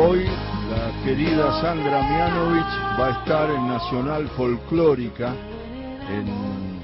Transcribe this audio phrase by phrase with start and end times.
[0.00, 5.34] Hoy la querida Sandra Mianovich va a estar en Nacional Folclórica
[6.08, 6.78] en,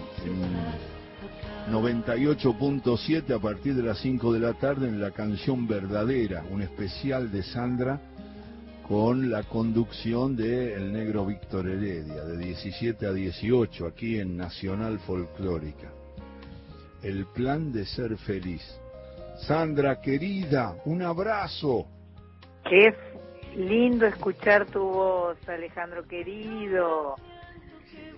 [1.72, 7.31] 98.7 a partir de las 5 de la tarde en la canción Verdadera, un especial
[7.31, 8.01] de Sandra
[8.88, 14.99] con la conducción de el negro Víctor Heredia, de 17 a 18, aquí en Nacional
[14.99, 15.92] Folclórica.
[17.01, 18.62] El plan de ser feliz.
[19.46, 21.87] Sandra, querida, un abrazo.
[22.69, 22.95] Qué
[23.57, 27.17] lindo escuchar tu voz, Alejandro querido.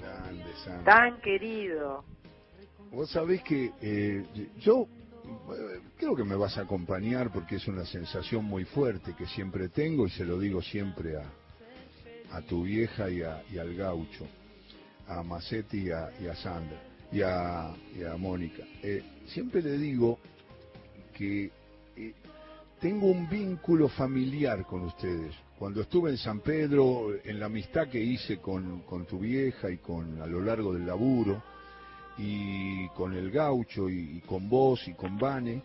[0.01, 0.85] Grande, Sandra.
[0.85, 2.05] Tan querido.
[2.93, 4.25] Vos sabés que eh,
[4.59, 4.87] yo
[5.25, 9.69] eh, creo que me vas a acompañar porque es una sensación muy fuerte que siempre
[9.69, 11.25] tengo y se lo digo siempre a,
[12.37, 14.27] a tu vieja y, al gaucho,
[15.09, 18.63] a Macetti y a, Sandra y a, Mónica.
[18.83, 20.19] Eh, siempre le digo
[21.15, 21.51] que
[22.81, 25.35] tengo un vínculo familiar con ustedes.
[25.59, 30.21] Cuando estuve en San Pedro, en la amistad que hice con, tu vieja y con
[30.21, 31.43] a lo largo del laburo,
[32.19, 35.63] y con el gaucho y, con vos y con Vane,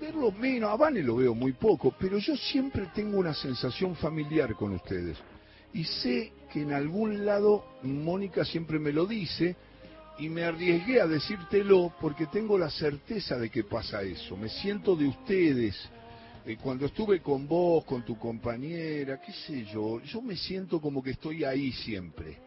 [0.00, 4.54] verlo menos, a Vane lo veo muy poco, pero yo siempre tengo una sensación familiar
[4.54, 5.16] con ustedes.
[5.72, 9.56] Y sé que en algún lado Mónica siempre me lo dice
[10.18, 14.36] y me arriesgué a decírtelo porque tengo la certeza de que pasa eso.
[14.36, 15.76] Me siento de ustedes,
[16.46, 21.02] eh, cuando estuve con vos, con tu compañera, qué sé yo, yo me siento como
[21.02, 22.38] que estoy ahí siempre.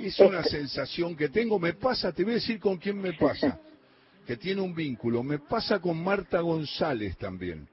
[0.00, 3.60] Es una sensación que tengo, me pasa, te voy a decir con quién me pasa,
[4.26, 7.68] que tiene un vínculo, me pasa con Marta González también.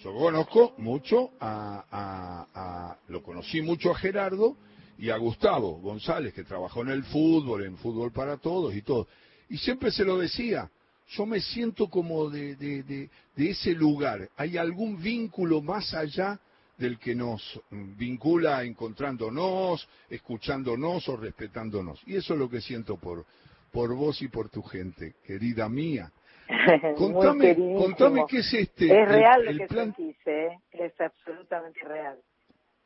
[0.00, 4.56] Yo conozco mucho a, lo conocí mucho a Gerardo
[4.96, 9.06] y a Gustavo González, que trabajó en el fútbol, en fútbol para todos y todo.
[9.50, 10.70] Y siempre se lo decía,
[11.08, 14.28] yo me siento como de, de, de, ese lugar.
[14.36, 16.38] ¿Hay algún vínculo más allá
[16.76, 22.02] del que nos vincula encontrándonos, escuchándonos o respetándonos?
[22.06, 23.24] Y eso es lo que siento por,
[23.72, 26.12] por vos y por tu gente, querida mía.
[26.96, 28.86] Contame, contame qué es este.
[28.86, 29.94] Es real lo que plan...
[29.98, 30.58] ¿eh?
[30.72, 32.18] es absolutamente real.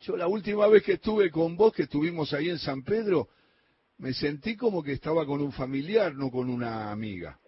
[0.01, 3.29] Yo la última vez que estuve con vos, que estuvimos ahí en San Pedro,
[3.99, 7.39] me sentí como que estaba con un familiar, no con una amiga.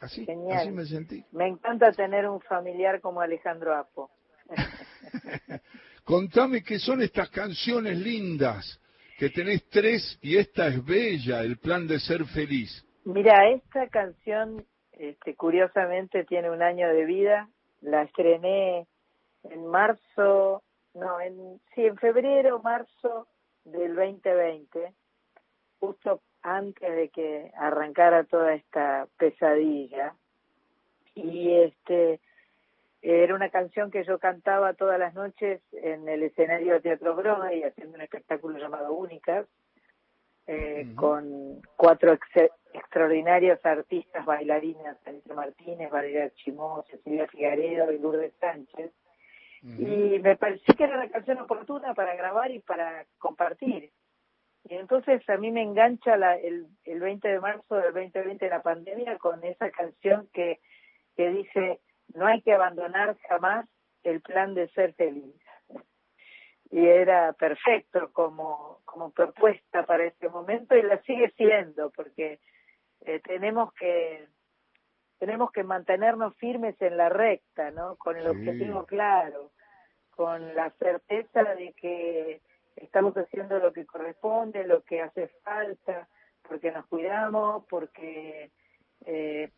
[0.00, 1.24] Así, así me sentí.
[1.32, 4.10] Me encanta tener un familiar como Alejandro Apo.
[6.04, 8.80] Contame qué son estas canciones lindas,
[9.18, 12.84] que tenés tres y esta es bella, el plan de ser feliz.
[13.04, 17.48] Mira, esta canción, este, curiosamente, tiene un año de vida.
[17.80, 18.86] La estrené
[19.44, 20.62] en marzo,
[20.94, 23.28] no, en, sí, en febrero, marzo
[23.64, 24.92] del 2020,
[25.78, 26.22] justo
[26.56, 30.14] antes de que arrancara toda esta pesadilla.
[31.14, 32.20] Y este
[33.02, 37.16] era una canción que yo cantaba todas las noches en el escenario de Teatro
[37.52, 39.46] y haciendo un espectáculo llamado Únicas,
[40.46, 42.18] eh, con cuatro
[42.72, 48.90] extraordinarios artistas bailarinas, Anita Martínez, Valeria Chimó, Cecilia Figaredo y Lourdes Sánchez.
[49.62, 53.90] Y me pareció que era una canción oportuna para grabar y para compartir.
[54.64, 58.62] Y entonces a mí me engancha la, el, el 20 de marzo del 2020 la
[58.62, 60.60] pandemia con esa canción que,
[61.16, 61.80] que dice,
[62.14, 63.68] no hay que abandonar jamás
[64.02, 65.34] el plan de ser feliz.
[66.70, 72.40] Y era perfecto como, como propuesta para este momento y la sigue siendo porque
[73.06, 74.28] eh, tenemos que
[75.18, 77.96] tenemos que mantenernos firmes en la recta, ¿no?
[77.96, 79.50] Con el objetivo claro,
[80.10, 82.40] con la certeza de que
[82.82, 86.08] estamos haciendo lo que corresponde, lo que hace falta,
[86.48, 88.50] porque nos cuidamos, porque
[89.04, 89.50] eh,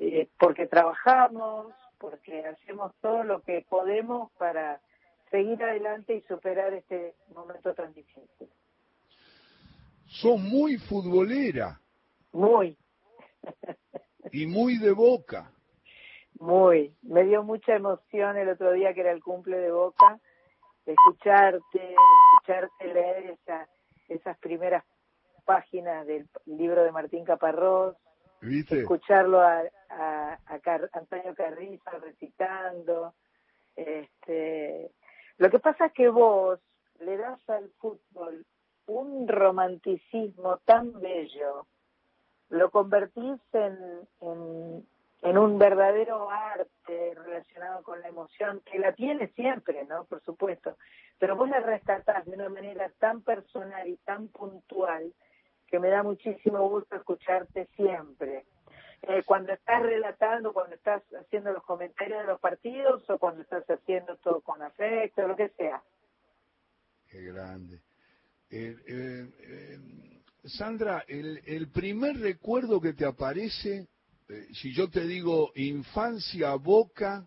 [0.00, 4.80] eh, porque trabajamos, porque hacemos todo lo que podemos para
[5.30, 8.48] seguir adelante y superar este momento tan difícil.
[10.06, 11.80] Son muy futbolera.
[12.32, 12.76] Muy.
[14.32, 15.50] y muy de boca.
[16.38, 16.94] Muy.
[17.02, 20.20] Me dio mucha emoción el otro día que era el cumple de Boca
[20.86, 21.94] escucharte,
[22.42, 23.68] escucharte leer esa,
[24.08, 24.84] esas primeras
[25.44, 27.96] páginas del libro de Martín Caparrós,
[28.40, 30.38] escucharlo a, a,
[30.92, 33.14] Antonio Carrizo recitando.
[33.76, 34.90] Este,
[35.38, 36.58] lo que pasa es que vos
[36.98, 38.44] le das al fútbol
[38.86, 41.66] un romanticismo tan bello,
[42.50, 43.78] lo convertís en,
[44.20, 44.86] en,
[45.22, 50.04] en un verdadero arte relacionado con la emoción, que la tiene siempre, ¿no?
[50.04, 50.76] Por supuesto,
[51.18, 55.12] pero vos la rescatás de una manera tan personal y tan puntual
[55.68, 58.44] que me da muchísimo gusto escucharte siempre.
[59.02, 63.64] Eh, cuando estás relatando, cuando estás haciendo los comentarios de los partidos o cuando estás
[63.68, 65.82] haciendo todo con afecto, lo que sea.
[67.08, 67.80] Qué grande.
[68.50, 73.88] Eh, eh, Sandra, el, el, primer recuerdo que te aparece,
[74.54, 77.26] si yo te digo infancia, boca,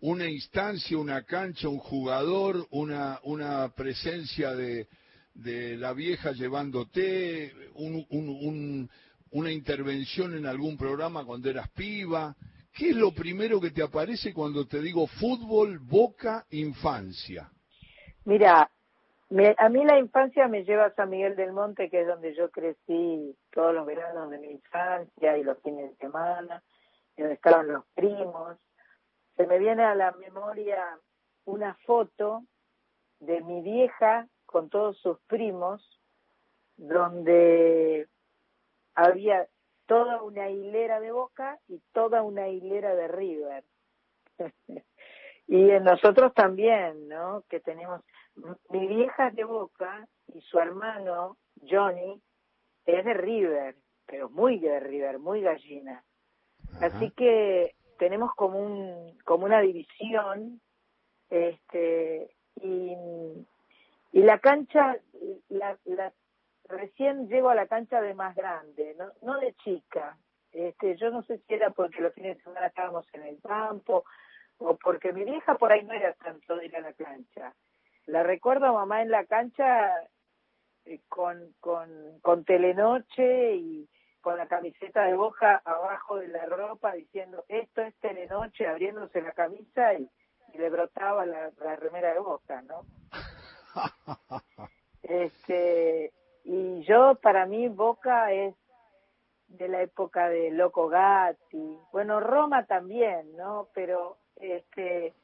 [0.00, 4.88] una instancia, una cancha, un jugador, una, una presencia de,
[5.34, 8.90] de la vieja llevándote, un, un,
[9.30, 12.34] una intervención en algún programa cuando eras piba.
[12.72, 17.50] ¿Qué es lo primero que te aparece cuando te digo fútbol, boca, infancia?
[18.24, 18.70] Mira,
[19.58, 22.50] a mí la infancia me lleva a San Miguel del Monte, que es donde yo
[22.50, 26.62] crecí todos los veranos de mi infancia y los fines de semana,
[27.16, 28.58] donde estaban los primos
[29.40, 30.98] se me viene a la memoria
[31.46, 32.44] una foto
[33.20, 35.98] de mi vieja con todos sus primos,
[36.76, 38.06] donde
[38.94, 39.48] había
[39.86, 43.64] toda una hilera de Boca y toda una hilera de River.
[45.50, 47.42] y en nosotros también, ¿no?
[47.50, 48.02] Que tenemos,
[48.68, 51.38] mi vieja de Boca y su hermano
[51.68, 52.22] Johnny
[52.86, 53.74] es de River,
[54.06, 56.04] pero muy de River, muy gallina.
[56.80, 60.60] Así que tenemos como un como una división
[61.28, 62.30] este
[62.62, 62.94] y,
[64.12, 64.98] y la cancha
[65.48, 66.12] la, la
[66.68, 70.16] recién llego a la cancha de más grande no no de chica
[70.52, 74.04] este yo no sé si era porque los fines de semana estábamos en el campo
[74.60, 77.54] o porque mi vieja por ahí no era tanto de ir a la cancha.
[78.06, 79.90] La recuerdo a mamá en la cancha
[80.84, 83.88] eh, con con con telenoche y
[84.20, 89.32] con la camiseta de boca abajo de la ropa diciendo esto es telenoche abriéndose la
[89.32, 90.08] camisa y,
[90.54, 92.84] le brotaba la, remera de boca no
[95.02, 98.56] este y yo para mí boca es
[99.46, 101.78] de la época de Loco Gatti.
[101.92, 105.14] Bueno Roma también no pero este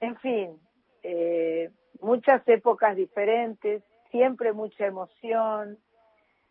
[0.00, 0.60] en fin
[1.02, 1.70] eh,
[2.00, 5.78] muchas épocas diferentes siempre mucha emoción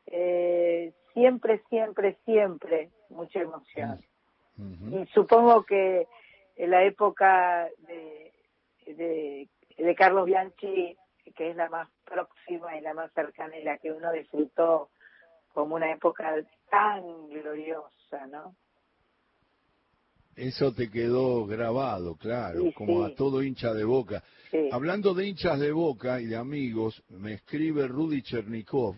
[0.08, 4.00] eh, siempre, siempre, siempre mucha emoción.
[4.92, 6.08] Y supongo que
[6.56, 8.34] en la época de,
[9.78, 10.98] de, Carlos Bianchi,
[11.36, 14.90] que es la más próxima y la más cercana y la que uno disfrutó
[15.54, 16.34] como una época
[16.70, 18.56] tan gloriosa, ¿no?
[20.38, 24.24] Eso te quedó grabado, claro, como a todo hincha de boca.
[24.72, 28.96] Hablando de hinchas de boca y de amigos, me escribe Rudy Chernikov,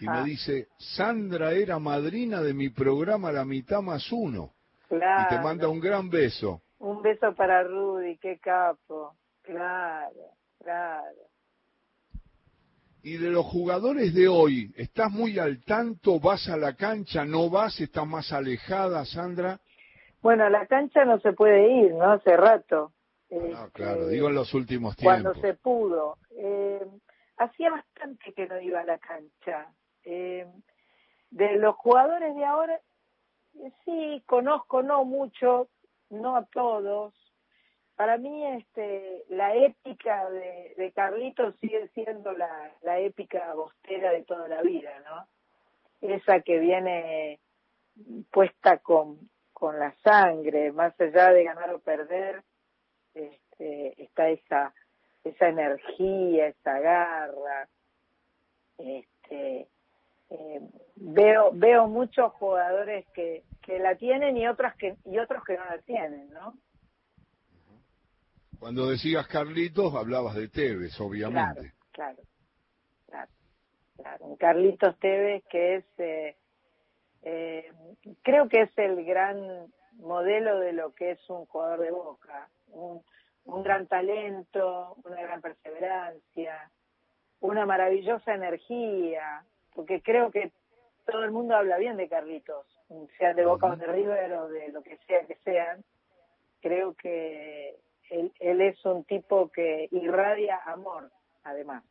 [0.00, 4.52] y me dice, Sandra era madrina de mi programa La mitad más uno.
[4.90, 6.60] Y te manda un gran beso.
[6.80, 9.14] Un beso para Rudy, qué capo.
[9.42, 11.22] Claro, claro.
[13.02, 16.18] Y de los jugadores de hoy, ¿estás muy al tanto?
[16.18, 17.24] ¿Vas a la cancha?
[17.24, 17.80] ¿No vas?
[17.80, 19.60] ¿Estás más alejada, Sandra?
[20.24, 22.12] Bueno, a la cancha no se puede ir, ¿no?
[22.12, 22.94] Hace rato.
[23.54, 25.22] Ah, claro, digo en los últimos tiempos.
[25.22, 26.16] Cuando se pudo.
[26.30, 26.82] Eh,
[27.36, 29.70] hacía bastante que no iba a la cancha.
[30.02, 30.46] Eh,
[31.28, 32.80] de los jugadores de ahora,
[33.60, 35.68] eh, sí, conozco, no mucho,
[36.08, 37.12] no a todos.
[37.94, 44.22] Para mí, este, la épica de, de Carlitos sigue siendo la, la épica bostera de
[44.22, 45.28] toda la vida, ¿no?
[46.00, 47.40] Esa que viene
[48.30, 49.18] puesta con,
[49.64, 52.42] con la sangre, más allá de ganar o perder,
[53.14, 54.74] este, está esa
[55.24, 57.66] esa energía, esa garra.
[58.76, 59.66] Este,
[60.28, 60.60] eh,
[60.96, 65.64] veo veo muchos jugadores que, que la tienen y otras que y otros que no
[65.64, 66.58] la tienen, ¿no?
[68.58, 71.72] Cuando decías Carlitos hablabas de Tevez, obviamente.
[71.90, 72.22] Claro,
[73.06, 73.30] claro,
[73.96, 74.36] claro.
[74.38, 76.36] Carlitos Tevez que es eh,
[77.24, 77.72] eh,
[78.22, 83.02] creo que es el gran modelo de lo que es un jugador de Boca, un,
[83.44, 86.70] un gran talento, una gran perseverancia,
[87.40, 89.42] una maravillosa energía,
[89.74, 90.52] porque creo que
[91.06, 92.66] todo el mundo habla bien de Carlitos,
[93.18, 95.82] sea de Boca o de River o de lo que sea que sean.
[96.60, 97.76] Creo que
[98.10, 101.10] él, él es un tipo que irradia amor,
[101.42, 101.84] además.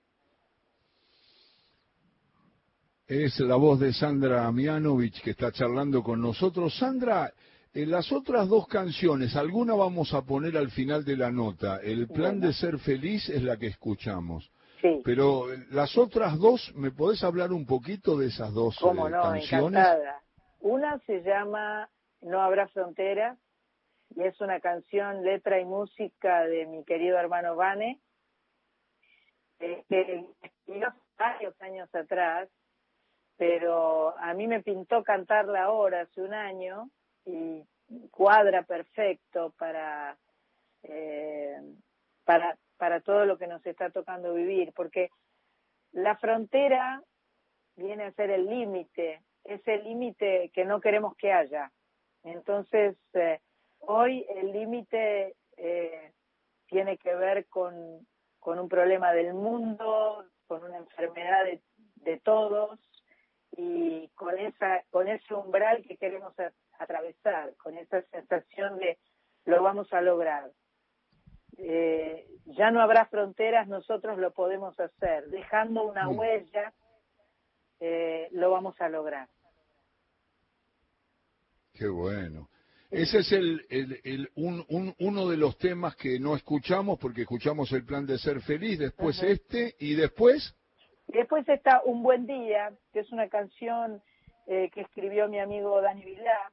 [3.14, 6.76] Es la voz de Sandra Mianovich que está charlando con nosotros.
[6.76, 7.32] Sandra,
[7.72, 11.78] en las otras dos canciones, alguna vamos a poner al final de la nota.
[11.84, 14.52] El plan de ser feliz es la que escuchamos.
[14.82, 15.00] Sí.
[15.06, 19.12] Pero eh, las otras dos, ¿me podés hablar un poquito de esas dos ¿Cómo eh,
[19.12, 19.22] no?
[19.22, 19.80] canciones?
[19.80, 20.24] Encantada.
[20.62, 21.88] Una se llama
[22.22, 23.38] No habrá fronteras
[24.16, 28.02] y es una canción, letra y música de mi querido hermano Vane,
[29.60, 30.26] eh, que
[31.16, 32.50] varios años atrás
[33.38, 36.90] pero a mí me pintó cantarla ahora hace un año
[37.26, 37.64] y
[38.12, 40.18] cuadra perfecto para
[40.84, 41.60] eh,
[42.24, 45.10] para para todo lo que nos está tocando vivir porque
[45.92, 47.02] la frontera
[47.76, 51.72] viene a ser el límite ese límite que no queremos que haya.
[52.24, 53.40] Entonces eh,
[53.80, 56.14] hoy el límite eh,
[56.68, 58.08] tiene que ver con
[58.40, 61.62] con un problema del mundo con una enfermedad de,
[61.96, 62.80] de todos
[63.58, 66.34] y con esa con ese umbral que queremos
[66.80, 68.98] atravesar, con esa sensación de
[69.46, 70.52] lo vamos a lograr.
[71.58, 76.18] Eh, ya no habrá fronteras, nosotros lo podemos hacer, dejando una mm.
[76.18, 76.74] huella,
[77.80, 79.30] eh, lo vamos a lograr.
[81.74, 82.50] Qué bueno.
[82.90, 87.22] Ese es el, el, el un, un, uno de los temas que no escuchamos porque
[87.22, 90.56] escuchamos el plan de ser feliz, después este y después.
[91.14, 94.02] Después está Un Buen Día, que es una canción
[94.48, 96.52] eh, que escribió mi amigo Dani Vilá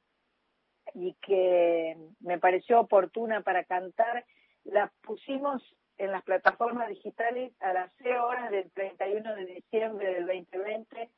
[0.93, 4.27] y que me pareció oportuna para cantar.
[4.65, 5.63] La pusimos
[5.97, 11.11] en las plataformas digitales a las 0 horas del 31 de diciembre del 2020,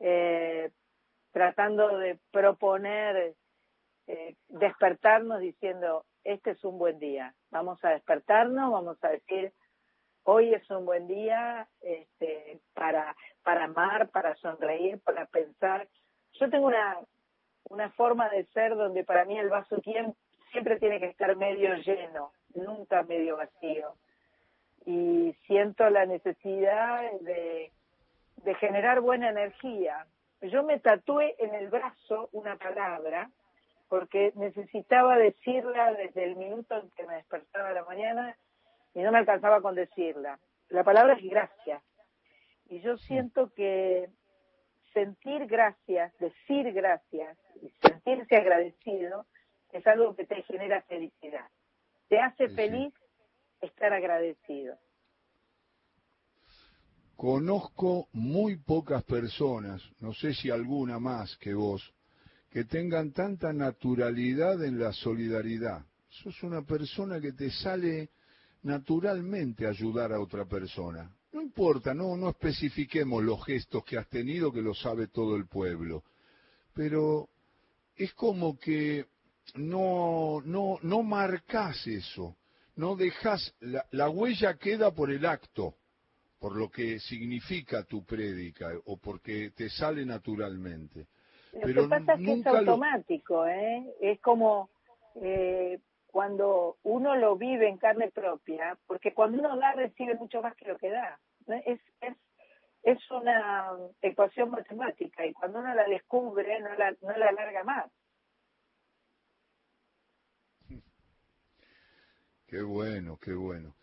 [0.00, 0.70] eh,
[1.30, 3.36] tratando de proponer
[4.08, 9.52] eh, despertarnos diciendo, este es un buen día, vamos a despertarnos, vamos a decir,
[10.26, 15.88] hoy es un buen día este, para, para amar, para sonreír, para pensar.
[16.34, 16.98] Yo tengo una,
[17.70, 19.80] una forma de ser donde para mí el vaso
[20.50, 23.94] siempre tiene que estar medio lleno, nunca medio vacío.
[24.84, 27.70] Y siento la necesidad de,
[28.42, 30.06] de generar buena energía.
[30.42, 33.30] Yo me tatué en el brazo una palabra
[33.88, 38.36] porque necesitaba decirla desde el minuto en que me despertaba la mañana
[38.96, 40.40] y no me alcanzaba con decirla.
[40.70, 41.82] La palabra es gracias.
[42.70, 44.08] Y yo siento que
[44.94, 49.26] sentir gracias, decir gracias y sentirse agradecido
[49.72, 51.46] es algo que te genera felicidad.
[52.08, 52.94] Te hace feliz
[53.60, 54.78] estar agradecido.
[57.16, 61.94] Conozco muy pocas personas, no sé si alguna más que vos,
[62.50, 65.84] que tengan tanta naturalidad en la solidaridad.
[66.08, 68.08] Sos una persona que te sale
[68.66, 71.08] naturalmente ayudar a otra persona.
[71.32, 75.46] No importa, no, no especifiquemos los gestos que has tenido, que lo sabe todo el
[75.46, 76.02] pueblo.
[76.74, 77.28] Pero
[77.94, 79.06] es como que
[79.54, 82.36] no, no, no marcas eso,
[82.74, 85.76] no dejas, la, la huella queda por el acto,
[86.40, 91.06] por lo que significa tu prédica o porque te sale naturalmente.
[91.52, 93.86] Lo Pero que pasa es que es automático, ¿eh?
[94.00, 94.68] Es como
[95.22, 95.78] eh,
[96.16, 100.64] cuando uno lo vive en carne propia, porque cuando uno da recibe mucho más que
[100.64, 101.20] lo que da.
[101.66, 102.16] Es, es,
[102.84, 103.70] es una
[104.00, 107.92] ecuación matemática y cuando uno la descubre no la, no la alarga más.
[112.46, 113.76] Qué bueno, qué bueno.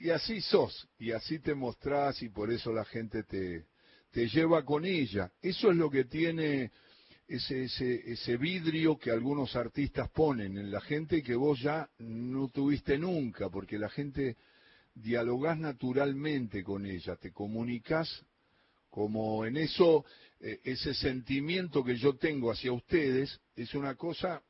[0.00, 3.68] Y así sos, y así te mostrás y por eso la gente te,
[4.10, 5.30] te lleva con ella.
[5.40, 6.72] Eso es lo que tiene
[7.36, 12.48] ese, ese, ese vidrio que algunos artistas ponen en la gente que vos ya no
[12.48, 14.36] tuviste nunca, porque la gente
[14.94, 18.24] dialogás naturalmente con ella, te comunicas
[18.90, 20.04] como en eso,
[20.40, 24.42] eh, ese sentimiento que yo tengo hacia ustedes es una cosa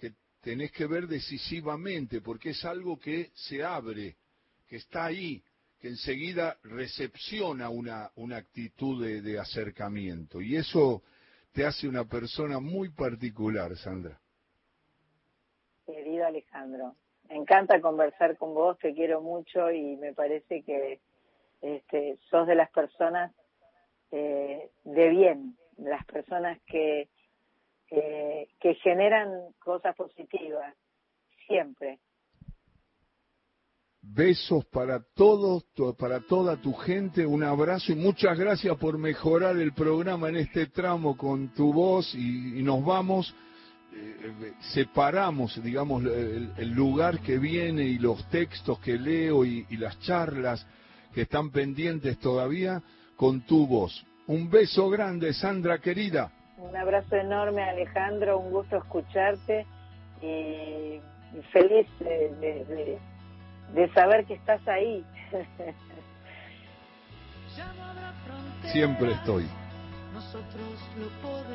[0.00, 4.16] que tenés que ver decisivamente, porque es algo que se abre,
[4.66, 5.40] que está ahí,
[5.80, 10.40] que enseguida recepciona una, una actitud de, de acercamiento.
[10.40, 11.04] Y eso
[11.52, 14.18] te hace una persona muy particular, Sandra.
[15.86, 16.94] Querido Alejandro,
[17.28, 21.00] me encanta conversar con vos, te quiero mucho y me parece que
[21.60, 23.32] este, sos de las personas
[24.10, 27.08] eh, de bien, de las personas que,
[27.90, 30.74] eh, que generan cosas positivas,
[31.46, 31.98] siempre.
[34.00, 35.64] Besos para todos,
[35.98, 40.66] para toda tu gente, un abrazo y muchas gracias por mejorar el programa en este
[40.66, 43.34] tramo con tu voz y, nos vamos,
[43.92, 50.66] eh, separamos, digamos, el, lugar que viene y los textos que leo y las charlas
[51.12, 52.82] que están pendientes todavía
[53.16, 54.04] con tu voz.
[54.28, 56.30] Un beso grande, Sandra querida.
[56.58, 59.64] Un abrazo enorme, Alejandro, un gusto escucharte
[60.20, 61.00] y
[61.52, 62.98] feliz de
[63.74, 65.04] de saber que estás ahí.
[68.72, 69.48] Siempre estoy.